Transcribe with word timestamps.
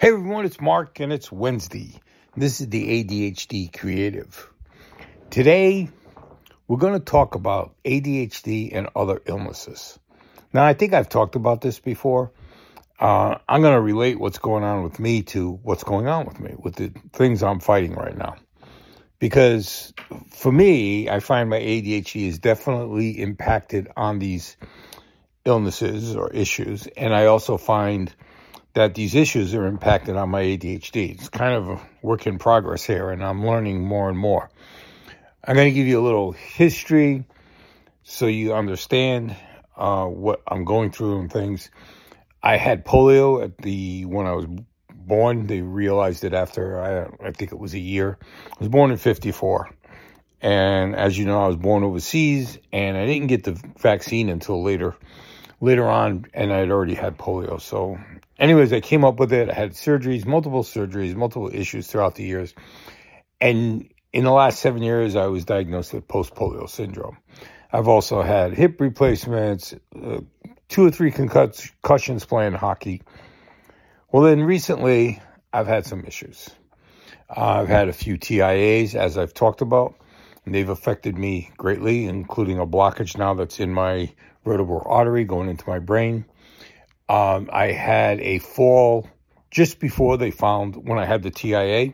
Hey 0.00 0.08
everyone, 0.08 0.46
it's 0.46 0.58
Mark 0.58 0.98
and 1.00 1.12
it's 1.12 1.30
Wednesday. 1.30 1.92
This 2.34 2.62
is 2.62 2.68
the 2.68 3.04
ADHD 3.04 3.78
Creative. 3.78 4.50
Today, 5.28 5.90
we're 6.66 6.78
going 6.78 6.94
to 6.94 7.04
talk 7.04 7.34
about 7.34 7.74
ADHD 7.84 8.74
and 8.74 8.88
other 8.96 9.20
illnesses. 9.26 9.98
Now, 10.54 10.64
I 10.64 10.72
think 10.72 10.94
I've 10.94 11.10
talked 11.10 11.34
about 11.34 11.60
this 11.60 11.80
before. 11.80 12.32
Uh, 12.98 13.36
I'm 13.46 13.60
going 13.60 13.74
to 13.74 13.80
relate 13.82 14.18
what's 14.18 14.38
going 14.38 14.64
on 14.64 14.84
with 14.84 14.98
me 14.98 15.20
to 15.34 15.60
what's 15.62 15.84
going 15.84 16.08
on 16.08 16.24
with 16.24 16.40
me, 16.40 16.54
with 16.56 16.76
the 16.76 16.94
things 17.12 17.42
I'm 17.42 17.60
fighting 17.60 17.92
right 17.92 18.16
now. 18.16 18.36
Because 19.18 19.92
for 20.30 20.50
me, 20.50 21.10
I 21.10 21.20
find 21.20 21.50
my 21.50 21.60
ADHD 21.60 22.26
is 22.26 22.38
definitely 22.38 23.20
impacted 23.20 23.88
on 23.98 24.18
these 24.18 24.56
illnesses 25.44 26.16
or 26.16 26.30
issues. 26.30 26.86
And 26.86 27.14
I 27.14 27.26
also 27.26 27.58
find 27.58 28.10
that 28.74 28.94
these 28.94 29.14
issues 29.14 29.54
are 29.54 29.66
impacted 29.66 30.16
on 30.16 30.30
my 30.30 30.42
ADHD. 30.42 31.12
It's 31.12 31.28
kind 31.28 31.54
of 31.54 31.68
a 31.68 31.80
work 32.02 32.26
in 32.26 32.38
progress 32.38 32.84
here, 32.84 33.10
and 33.10 33.24
I'm 33.24 33.44
learning 33.46 33.82
more 33.82 34.08
and 34.08 34.18
more. 34.18 34.50
I'm 35.44 35.56
going 35.56 35.68
to 35.68 35.74
give 35.74 35.86
you 35.86 36.00
a 36.00 36.04
little 36.04 36.32
history 36.32 37.24
so 38.04 38.26
you 38.26 38.54
understand 38.54 39.34
uh, 39.76 40.04
what 40.06 40.42
I'm 40.46 40.64
going 40.64 40.92
through 40.92 41.20
and 41.20 41.32
things. 41.32 41.70
I 42.42 42.56
had 42.56 42.84
polio 42.84 43.42
at 43.42 43.58
the 43.58 44.04
when 44.04 44.26
I 44.26 44.32
was 44.32 44.46
born. 44.90 45.46
They 45.46 45.62
realized 45.62 46.24
it 46.24 46.34
after 46.34 46.80
I, 46.80 47.28
I 47.28 47.32
think 47.32 47.52
it 47.52 47.58
was 47.58 47.74
a 47.74 47.78
year. 47.78 48.18
I 48.52 48.56
was 48.60 48.68
born 48.68 48.90
in 48.90 48.96
'54, 48.96 49.70
and 50.40 50.94
as 50.94 51.18
you 51.18 51.24
know, 51.24 51.42
I 51.42 51.48
was 51.48 51.56
born 51.56 51.82
overseas, 51.82 52.58
and 52.72 52.96
I 52.96 53.06
didn't 53.06 53.26
get 53.26 53.44
the 53.44 53.60
vaccine 53.78 54.28
until 54.28 54.62
later 54.62 54.94
later 55.60 55.86
on, 55.86 56.26
and 56.34 56.52
I 56.52 56.58
had 56.58 56.70
already 56.70 56.94
had 56.94 57.18
polio. 57.18 57.60
So, 57.60 57.98
anyways, 58.38 58.72
I 58.72 58.80
came 58.80 59.04
up 59.04 59.18
with 59.18 59.32
it. 59.32 59.50
I 59.50 59.54
had 59.54 59.72
surgeries, 59.72 60.26
multiple 60.26 60.62
surgeries, 60.62 61.14
multiple 61.14 61.50
issues 61.52 61.86
throughout 61.86 62.14
the 62.14 62.24
years. 62.24 62.54
And 63.40 63.88
in 64.12 64.24
the 64.24 64.32
last 64.32 64.60
seven 64.60 64.82
years, 64.82 65.16
I 65.16 65.26
was 65.26 65.44
diagnosed 65.44 65.92
with 65.92 66.08
post 66.08 66.34
polio 66.34 66.68
syndrome. 66.68 67.18
I've 67.72 67.88
also 67.88 68.22
had 68.22 68.52
hip 68.52 68.80
replacements, 68.80 69.74
uh, 69.94 70.20
two 70.68 70.84
or 70.84 70.90
three 70.90 71.12
concussions 71.12 72.24
playing 72.24 72.54
hockey. 72.54 73.02
Well, 74.10 74.24
then 74.24 74.42
recently, 74.42 75.22
I've 75.52 75.68
had 75.68 75.86
some 75.86 76.04
issues. 76.04 76.50
Uh, 77.28 77.60
I've 77.60 77.68
had 77.68 77.88
a 77.88 77.92
few 77.92 78.16
TIAs, 78.16 78.94
as 78.94 79.16
I've 79.16 79.34
talked 79.34 79.60
about, 79.60 79.94
and 80.44 80.54
they've 80.54 80.68
affected 80.68 81.16
me 81.16 81.50
greatly, 81.56 82.06
including 82.06 82.58
a 82.58 82.66
blockage 82.66 83.16
now 83.16 83.34
that's 83.34 83.60
in 83.60 83.72
my 83.72 84.12
vertebral 84.44 84.82
artery 84.86 85.24
going 85.24 85.48
into 85.48 85.68
my 85.68 85.78
brain. 85.78 86.24
Um, 87.08 87.50
I 87.52 87.72
had 87.72 88.20
a 88.20 88.38
fall 88.38 89.08
just 89.50 89.80
before 89.80 90.16
they 90.16 90.30
found 90.30 90.76
when 90.76 90.98
I 90.98 91.04
had 91.04 91.22
the 91.22 91.30
TIA. 91.30 91.92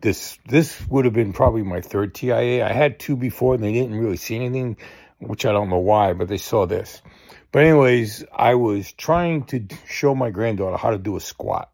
This 0.00 0.38
this 0.46 0.80
would 0.88 1.04
have 1.04 1.14
been 1.14 1.32
probably 1.32 1.62
my 1.62 1.80
third 1.80 2.14
TIA. 2.14 2.66
I 2.66 2.72
had 2.72 2.98
two 2.98 3.16
before 3.16 3.54
and 3.54 3.62
they 3.62 3.72
didn't 3.72 3.94
really 3.94 4.16
see 4.16 4.36
anything, 4.36 4.76
which 5.18 5.46
I 5.46 5.52
don't 5.52 5.70
know 5.70 5.78
why, 5.78 6.12
but 6.14 6.28
they 6.28 6.38
saw 6.38 6.66
this. 6.66 7.02
But 7.52 7.64
anyways, 7.64 8.24
I 8.32 8.54
was 8.54 8.92
trying 8.92 9.44
to 9.46 9.66
show 9.86 10.14
my 10.14 10.30
granddaughter 10.30 10.76
how 10.76 10.90
to 10.90 10.98
do 10.98 11.16
a 11.16 11.20
squat. 11.20 11.70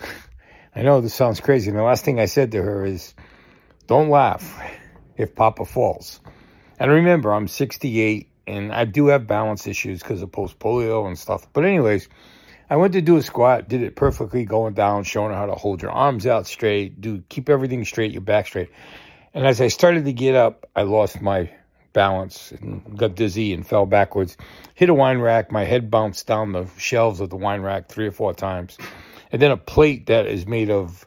I 0.76 0.82
know 0.82 1.00
this 1.00 1.14
sounds 1.14 1.40
crazy. 1.40 1.70
And 1.70 1.78
the 1.78 1.82
last 1.82 2.04
thing 2.04 2.20
I 2.20 2.26
said 2.26 2.52
to 2.52 2.62
her 2.62 2.84
is, 2.84 3.14
"Don't 3.86 4.10
laugh 4.10 4.60
if 5.16 5.34
Papa 5.34 5.64
falls." 5.64 6.20
And 6.78 6.90
remember, 6.90 7.32
I'm 7.32 7.48
68 7.48 8.28
and 8.46 8.72
I 8.72 8.84
do 8.84 9.08
have 9.08 9.26
balance 9.26 9.66
issues 9.66 10.02
because 10.02 10.22
of 10.22 10.30
post 10.30 10.58
polio 10.58 11.06
and 11.06 11.18
stuff. 11.18 11.46
But 11.52 11.64
anyways, 11.64 12.08
I 12.68 12.76
went 12.76 12.92
to 12.94 13.00
do 13.00 13.16
a 13.16 13.22
squat, 13.22 13.68
did 13.68 13.82
it 13.82 13.96
perfectly, 13.96 14.44
going 14.44 14.74
down, 14.74 15.04
showing 15.04 15.34
how 15.34 15.46
to 15.46 15.54
hold 15.54 15.82
your 15.82 15.90
arms 15.90 16.26
out 16.26 16.46
straight, 16.46 17.00
do 17.00 17.22
keep 17.28 17.48
everything 17.48 17.84
straight, 17.84 18.12
your 18.12 18.20
back 18.20 18.46
straight. 18.46 18.70
And 19.34 19.46
as 19.46 19.60
I 19.60 19.68
started 19.68 20.04
to 20.04 20.12
get 20.12 20.34
up, 20.34 20.68
I 20.74 20.82
lost 20.82 21.20
my 21.20 21.50
balance 21.92 22.52
and 22.52 22.98
got 22.98 23.14
dizzy 23.14 23.52
and 23.52 23.66
fell 23.66 23.86
backwards. 23.86 24.36
Hit 24.74 24.90
a 24.90 24.94
wine 24.94 25.18
rack, 25.18 25.50
my 25.50 25.64
head 25.64 25.90
bounced 25.90 26.26
down 26.26 26.52
the 26.52 26.66
shelves 26.76 27.20
of 27.20 27.30
the 27.30 27.36
wine 27.36 27.62
rack 27.62 27.88
three 27.88 28.06
or 28.06 28.12
four 28.12 28.34
times. 28.34 28.76
And 29.32 29.40
then 29.40 29.50
a 29.50 29.56
plate 29.56 30.06
that 30.06 30.26
is 30.26 30.46
made 30.46 30.70
of 30.70 31.06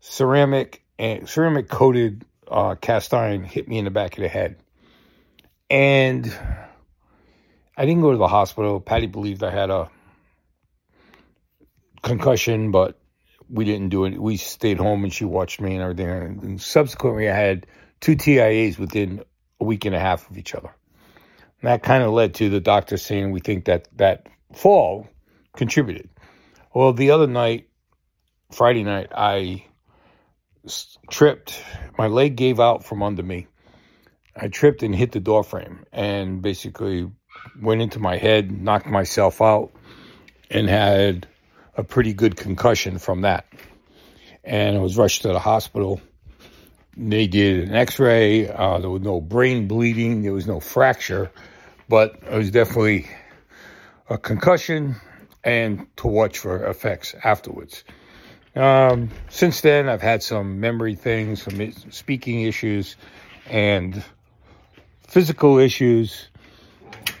ceramic 0.00 0.82
and 0.98 1.28
ceramic 1.28 1.68
coated 1.68 2.24
uh, 2.48 2.74
cast 2.74 3.12
iron 3.14 3.44
hit 3.44 3.68
me 3.68 3.78
in 3.78 3.84
the 3.84 3.90
back 3.90 4.16
of 4.16 4.22
the 4.22 4.28
head. 4.28 4.56
And 5.68 6.32
I 7.76 7.84
didn't 7.84 8.02
go 8.02 8.12
to 8.12 8.18
the 8.18 8.28
hospital. 8.28 8.80
Patty 8.80 9.06
believed 9.06 9.42
I 9.42 9.50
had 9.50 9.70
a 9.70 9.90
concussion, 12.02 12.70
but 12.70 12.98
we 13.48 13.64
didn't 13.64 13.90
do 13.90 14.04
it. 14.04 14.20
We 14.20 14.36
stayed 14.36 14.78
home 14.78 15.04
and 15.04 15.12
she 15.12 15.24
watched 15.24 15.60
me 15.60 15.74
and 15.74 15.82
everything. 15.82 16.40
And 16.42 16.60
subsequently, 16.60 17.28
I 17.28 17.34
had 17.34 17.66
two 18.00 18.16
TIAs 18.16 18.78
within 18.78 19.22
a 19.60 19.64
week 19.64 19.84
and 19.84 19.94
a 19.94 20.00
half 20.00 20.30
of 20.30 20.38
each 20.38 20.54
other. 20.54 20.74
And 21.60 21.70
that 21.70 21.82
kind 21.82 22.02
of 22.02 22.12
led 22.12 22.34
to 22.34 22.48
the 22.48 22.60
doctor 22.60 22.96
saying 22.96 23.30
we 23.30 23.40
think 23.40 23.64
that 23.64 23.88
that 23.96 24.26
fall 24.54 25.08
contributed. 25.56 26.08
Well, 26.74 26.92
the 26.92 27.10
other 27.10 27.26
night, 27.26 27.68
Friday 28.52 28.84
night, 28.84 29.08
I 29.16 29.64
tripped. 31.10 31.62
My 31.98 32.06
leg 32.06 32.36
gave 32.36 32.60
out 32.60 32.84
from 32.84 33.02
under 33.02 33.22
me. 33.22 33.46
I 34.34 34.48
tripped 34.48 34.82
and 34.82 34.94
hit 34.94 35.12
the 35.12 35.20
door 35.20 35.44
frame 35.44 35.84
and 35.92 36.42
basically 36.42 37.10
went 37.60 37.82
into 37.82 37.98
my 37.98 38.16
head, 38.16 38.50
knocked 38.50 38.86
myself 38.86 39.40
out, 39.40 39.72
and 40.50 40.68
had 40.68 41.26
a 41.76 41.82
pretty 41.82 42.12
good 42.12 42.36
concussion 42.36 42.98
from 42.98 43.22
that. 43.22 43.46
And 44.44 44.76
I 44.76 44.80
was 44.80 44.96
rushed 44.96 45.22
to 45.22 45.28
the 45.28 45.38
hospital. 45.38 46.00
They 46.96 47.26
did 47.26 47.68
an 47.68 47.74
x 47.74 47.98
ray. 47.98 48.48
Uh, 48.48 48.78
there 48.78 48.90
was 48.90 49.02
no 49.02 49.20
brain 49.20 49.68
bleeding, 49.68 50.22
there 50.22 50.32
was 50.32 50.46
no 50.46 50.60
fracture, 50.60 51.30
but 51.88 52.18
it 52.22 52.36
was 52.36 52.50
definitely 52.50 53.08
a 54.08 54.18
concussion 54.18 54.96
and 55.44 55.86
to 55.96 56.08
watch 56.08 56.38
for 56.38 56.66
effects 56.66 57.14
afterwards. 57.22 57.84
Um, 58.56 59.10
since 59.28 59.60
then, 59.60 59.88
I've 59.88 60.02
had 60.02 60.22
some 60.22 60.60
memory 60.60 60.94
things, 60.94 61.42
some 61.42 61.72
speaking 61.90 62.42
issues, 62.42 62.96
and 63.48 64.02
physical 65.06 65.58
issues 65.58 66.28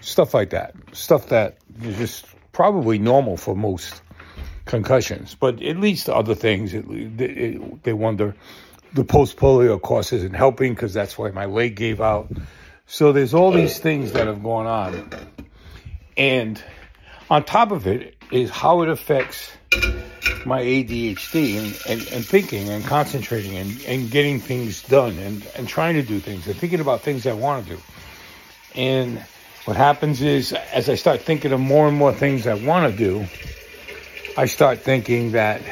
stuff 0.06 0.34
like 0.34 0.50
that. 0.50 0.74
Stuff 0.92 1.28
that 1.28 1.56
is 1.82 1.96
just 1.96 2.26
probably 2.52 2.98
normal 2.98 3.36
for 3.36 3.54
most 3.54 4.02
concussions, 4.64 5.34
but 5.34 5.60
it 5.60 5.78
leads 5.78 6.04
to 6.04 6.14
other 6.14 6.34
things. 6.34 6.74
It, 6.74 6.84
it, 7.20 7.82
they 7.84 7.92
wonder 7.92 8.34
the 8.94 9.04
post 9.04 9.36
polio 9.36 9.80
course 9.80 10.12
isn't 10.12 10.34
helping 10.34 10.74
because 10.74 10.94
that's 10.94 11.18
why 11.18 11.30
my 11.30 11.44
leg 11.44 11.76
gave 11.76 12.00
out. 12.00 12.30
So 12.86 13.12
there's 13.12 13.34
all 13.34 13.50
these 13.50 13.78
things 13.78 14.12
that 14.12 14.26
have 14.26 14.42
gone 14.42 14.66
on, 14.66 15.10
and 16.16 16.62
on 17.28 17.44
top 17.44 17.72
of 17.72 17.86
it 17.86 18.15
is 18.30 18.50
how 18.50 18.82
it 18.82 18.88
affects 18.88 19.50
my 20.44 20.62
ADHD 20.62 21.58
and, 21.58 21.78
and, 21.88 22.12
and 22.12 22.24
thinking 22.24 22.68
and 22.68 22.84
concentrating 22.84 23.56
and, 23.56 23.84
and 23.86 24.10
getting 24.10 24.38
things 24.38 24.82
done 24.82 25.18
and, 25.18 25.46
and 25.56 25.68
trying 25.68 25.94
to 25.94 26.02
do 26.02 26.20
things 26.20 26.46
and 26.46 26.56
thinking 26.56 26.80
about 26.80 27.00
things 27.00 27.26
I 27.26 27.32
want 27.32 27.66
to 27.66 27.76
do. 27.76 27.82
And 28.74 29.18
what 29.64 29.76
happens 29.76 30.22
is, 30.22 30.52
as 30.52 30.88
I 30.88 30.94
start 30.94 31.22
thinking 31.22 31.52
of 31.52 31.60
more 31.60 31.88
and 31.88 31.96
more 31.96 32.12
things 32.12 32.46
I 32.46 32.54
want 32.54 32.90
to 32.90 32.96
do, 32.96 33.26
I 34.36 34.46
start 34.46 34.80
thinking 34.80 35.32
that 35.32 35.62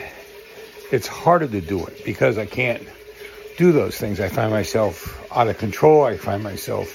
it's 0.91 1.07
harder 1.07 1.47
to 1.47 1.61
do 1.61 1.87
it 1.87 2.05
because 2.05 2.37
I 2.39 2.47
can't 2.47 2.83
do 3.57 3.73
those 3.73 3.97
things. 3.97 4.21
I 4.21 4.29
find 4.29 4.51
myself 4.51 5.23
out 5.35 5.49
of 5.49 5.59
control. 5.59 6.03
I 6.03 6.17
find 6.17 6.43
myself 6.43 6.89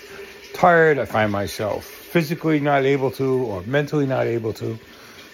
tired. 0.54 1.00
I 1.00 1.06
find 1.06 1.32
myself 1.32 1.86
physically 1.86 2.60
not 2.60 2.84
able 2.84 3.12
to 3.12 3.44
or 3.44 3.62
mentally 3.64 4.06
not 4.06 4.28
able 4.28 4.54
to. 4.54 4.78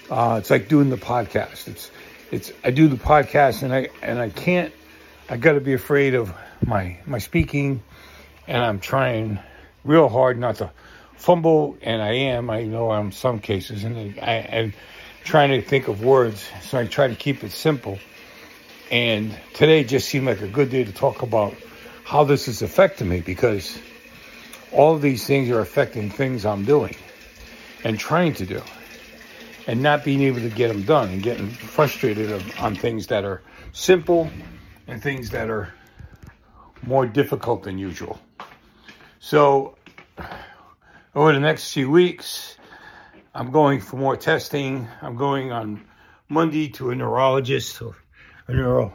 Uh, 0.10 0.38
it's 0.40 0.50
like 0.50 0.68
doing 0.68 0.90
the 0.90 0.98
podcast. 0.98 1.68
It's, 1.68 1.92
it's, 2.32 2.52
I 2.64 2.72
do 2.72 2.88
the 2.88 2.98
podcast 2.98 3.64
and 3.64 3.74
I, 3.74 3.90
and 4.02 4.20
I 4.20 4.30
can't, 4.30 4.74
I 5.30 5.38
got 5.38 5.54
to 5.54 5.62
be 5.62 5.74
afraid 5.74 6.14
of 6.14 6.34
my, 6.66 6.98
my 7.06 7.20
speaking 7.20 7.82
and 8.48 8.64
I'm 8.64 8.80
trying 8.80 9.40
real 9.84 10.10
hard 10.10 10.38
not 10.38 10.58
to 10.58 10.72
fumble, 11.16 11.78
and 11.82 12.02
I 12.02 12.12
am. 12.12 12.50
I 12.50 12.64
know 12.64 12.92
I'm 12.92 13.12
some 13.12 13.40
cases, 13.40 13.84
and 13.84 14.20
I, 14.22 14.32
am 14.32 14.74
trying 15.24 15.50
to 15.50 15.62
think 15.62 15.88
of 15.88 16.04
words, 16.04 16.48
so 16.62 16.78
I 16.78 16.86
try 16.86 17.08
to 17.08 17.16
keep 17.16 17.44
it 17.44 17.52
simple. 17.52 18.00
And 18.92 19.36
today 19.54 19.84
just 19.84 20.08
seemed 20.08 20.28
like 20.28 20.42
a 20.42 20.48
good 20.48 20.70
day 20.70 20.84
to 20.84 20.92
talk 20.92 21.24
about 21.24 21.56
how 22.04 22.24
this 22.24 22.48
is 22.48 22.62
affecting 22.62 23.10
me 23.10 23.22
because 23.22 23.80
all 24.72 24.98
these 24.98 25.26
things 25.26 25.50
are 25.50 25.60
affecting 25.60 26.12
things 26.12 26.46
I'm 26.46 26.66
doing 26.66 26.96
and 27.84 27.98
trying 27.98 28.34
to 28.36 28.46
do, 28.46 28.62
and 29.68 29.82
not 29.82 30.04
being 30.04 30.22
able 30.22 30.40
to 30.40 30.50
get 30.50 30.68
them 30.68 30.84
done, 30.84 31.10
and 31.10 31.24
getting 31.24 31.50
frustrated 31.50 32.32
on 32.60 32.76
things 32.76 33.08
that 33.08 33.24
are 33.24 33.42
simple 33.74 34.30
and 34.88 35.02
things 35.02 35.32
that 35.32 35.50
are 35.50 35.74
more 36.84 37.06
difficult 37.06 37.64
than 37.64 37.78
usual. 37.78 38.20
So 39.20 39.76
over 41.16 41.34
the 41.34 41.40
next 41.40 41.74
few 41.74 41.90
weeks, 41.90 42.58
I'm 43.34 43.52
going 43.52 43.82
for 43.82 43.98
more 43.98 44.16
testing. 44.16 44.88
I'm 45.02 45.16
going 45.16 45.52
on 45.52 45.84
Monday 46.30 46.70
to 46.70 46.92
a 46.92 46.96
neurologist 46.96 47.82
or 47.82 47.96
a 48.48 48.54
neuro 48.54 48.94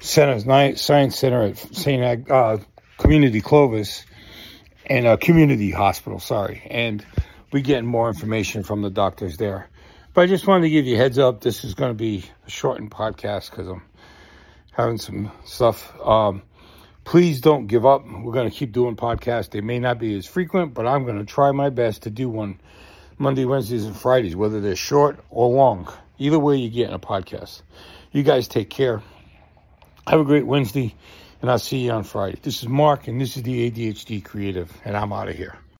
center, 0.00 0.76
science 0.76 1.18
center 1.18 1.42
at 1.42 1.58
St. 1.58 2.02
Ag, 2.02 2.30
uh, 2.30 2.58
Community 2.98 3.40
Clovis 3.40 4.04
and 4.86 5.06
a 5.06 5.16
community 5.16 5.70
hospital, 5.70 6.18
sorry. 6.18 6.62
And 6.70 7.04
we 7.52 7.62
get 7.62 7.84
more 7.84 8.08
information 8.08 8.62
from 8.62 8.82
the 8.82 8.90
doctors 8.90 9.36
there. 9.36 9.68
But 10.14 10.22
I 10.22 10.26
just 10.26 10.46
wanted 10.46 10.62
to 10.62 10.70
give 10.70 10.86
you 10.86 10.96
a 10.96 10.98
heads 10.98 11.18
up. 11.18 11.40
This 11.40 11.64
is 11.64 11.74
going 11.74 11.90
to 11.90 11.94
be 11.94 12.24
a 12.46 12.50
shortened 12.50 12.90
podcast 12.90 13.50
because 13.50 13.68
I'm 13.68 13.82
having 14.72 14.98
some 14.98 15.30
stuff. 15.44 15.94
Um, 16.04 16.42
please 17.04 17.40
don't 17.40 17.66
give 17.66 17.86
up. 17.86 18.04
We're 18.06 18.32
going 18.32 18.50
to 18.50 18.54
keep 18.54 18.72
doing 18.72 18.96
podcasts. 18.96 19.50
They 19.50 19.60
may 19.60 19.78
not 19.78 19.98
be 19.98 20.16
as 20.16 20.26
frequent, 20.26 20.74
but 20.74 20.86
I'm 20.86 21.04
going 21.04 21.18
to 21.18 21.24
try 21.24 21.52
my 21.52 21.70
best 21.70 22.02
to 22.02 22.10
do 22.10 22.28
one 22.28 22.58
Monday, 23.18 23.44
Wednesdays, 23.44 23.84
and 23.84 23.96
Fridays, 23.96 24.34
whether 24.34 24.60
they're 24.60 24.76
short 24.76 25.18
or 25.30 25.50
long. 25.50 25.92
Either 26.18 26.38
way, 26.38 26.56
you're 26.56 26.70
getting 26.70 26.94
a 26.94 26.98
podcast. 26.98 27.62
You 28.10 28.22
guys 28.22 28.48
take 28.48 28.70
care. 28.70 29.02
Have 30.06 30.20
a 30.20 30.24
great 30.24 30.46
Wednesday, 30.46 30.94
and 31.42 31.50
I'll 31.50 31.58
see 31.58 31.78
you 31.78 31.90
on 31.90 32.04
Friday. 32.04 32.38
This 32.42 32.62
is 32.62 32.68
Mark, 32.68 33.08
and 33.08 33.20
this 33.20 33.36
is 33.36 33.42
the 33.42 33.70
ADHD 33.70 34.24
Creative, 34.24 34.72
and 34.84 34.96
I'm 34.96 35.12
out 35.12 35.28
of 35.28 35.36
here. 35.36 35.58